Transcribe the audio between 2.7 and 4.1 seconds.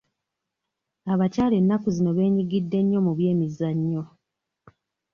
nnyo mu by'emizannyo